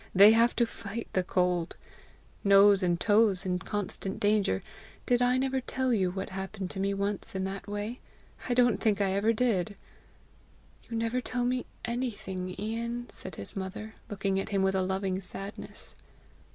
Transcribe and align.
They 0.15 0.31
have 0.31 0.55
to 0.55 0.65
fight 0.65 1.07
the 1.13 1.21
cold! 1.21 1.77
Nose 2.43 2.81
and 2.81 2.99
toes 2.99 3.45
are 3.45 3.49
in 3.49 3.59
constant 3.59 4.19
danger. 4.19 4.63
Did 5.05 5.21
I 5.21 5.37
never 5.37 5.61
tell 5.61 5.93
you 5.93 6.09
what 6.09 6.31
happened 6.31 6.71
to 6.71 6.79
me 6.79 6.91
once 6.95 7.35
in 7.35 7.43
that 7.43 7.67
way? 7.67 7.99
I 8.49 8.55
don't 8.55 8.81
think 8.81 8.99
I 8.99 9.11
ever 9.13 9.31
did!" 9.31 9.75
"You 10.89 10.97
never 10.97 11.21
tell 11.21 11.45
me 11.45 11.67
anything, 11.85 12.55
Ian!" 12.59 13.11
said 13.11 13.35
his 13.35 13.55
mother, 13.55 13.93
looking 14.09 14.39
at 14.39 14.49
him 14.49 14.63
with 14.63 14.73
a 14.73 14.81
loving 14.81 15.19
sadness. 15.21 15.93